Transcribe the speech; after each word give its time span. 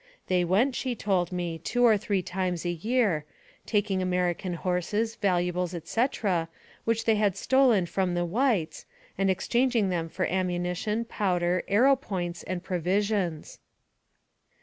They 0.29 0.43
went, 0.43 0.73
she 0.73 0.95
told 0.95 1.31
me, 1.31 1.59
two 1.59 1.83
or 1.85 1.95
three 1.95 2.23
times 2.23 2.65
a 2.65 2.71
year, 2.71 3.23
taking 3.67 4.01
American 4.01 4.55
horses, 4.55 5.13
valuables, 5.15 5.75
etc., 5.75 6.49
which 6.85 7.05
they 7.05 7.17
had 7.17 7.37
stolen 7.37 7.85
from 7.85 8.15
the 8.15 8.25
whites, 8.25 8.87
and 9.15 9.29
exchanging 9.29 9.89
them 9.89 10.09
for 10.09 10.25
amunition, 10.25 11.05
powder, 11.05 11.61
arrow 11.67 11.95
points, 11.95 12.41
and 12.41 12.63
provisions. 12.63 13.59